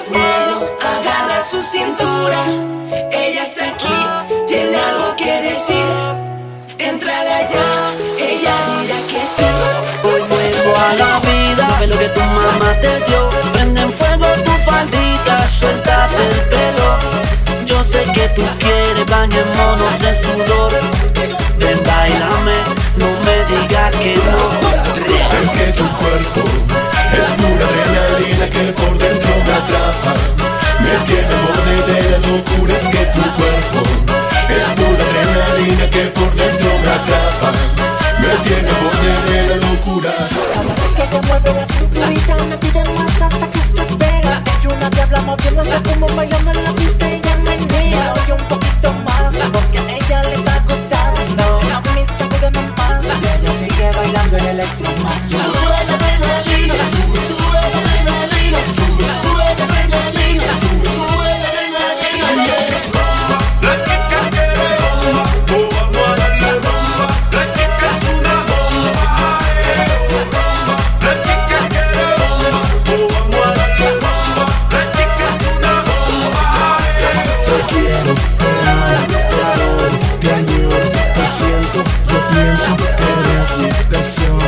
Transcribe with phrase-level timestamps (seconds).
[0.00, 2.44] agarra su cintura.
[3.12, 5.86] Ella está aquí, tiene algo que decir.
[6.78, 9.44] Entrala ya, ella dirá que sí.
[10.02, 13.28] Hoy vuelvo a la vida, dame lo que tu mamá te dio.
[13.52, 17.66] Prende en fuego tu faldita, suéltate el pelo.
[17.66, 20.72] Yo sé que tú quieres, bañémonos en sudor
[54.32, 59.04] Sube la adrenalina, sube, la adrenalina, sube,
[59.36, 62.24] la adrenalina, sube, la adrenalina.
[65.48, 67.06] Bomba, bomba.
[67.30, 67.46] La es
[68.08, 69.04] una bomba,
[69.60, 71.12] eh, bomba, bomba.
[75.12, 76.28] Es una bomba, eh.
[80.20, 80.32] te
[81.12, 83.48] te siento, yo pienso que eres
[84.02, 84.41] canción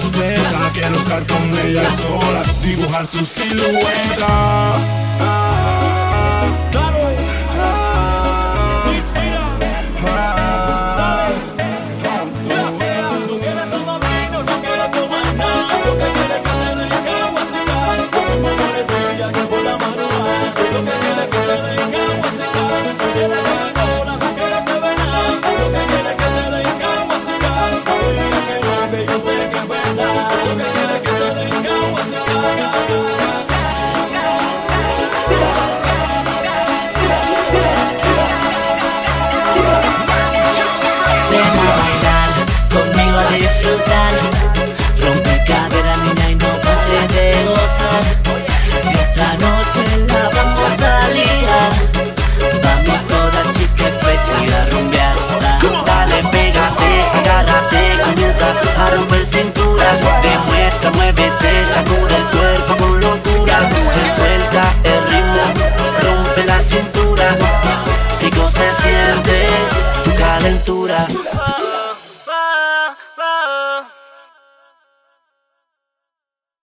[0.00, 5.09] las tetas, quiero estar con ella sola, dibujar su silueta.
[70.60, 71.59] cintura.